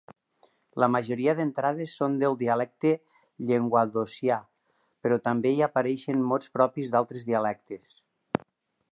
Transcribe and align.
La 0.83 0.87
majoria 0.93 1.33
d'entrades 1.39 1.91
són 1.99 2.15
del 2.23 2.37
dialecte 2.39 2.93
llenguadocià, 3.51 4.37
però 5.07 5.19
també 5.27 5.51
hi 5.57 5.61
apareixen 5.67 6.25
mots 6.31 6.53
propis 6.59 6.95
d'altres 6.97 7.27
dialectes. 7.29 8.01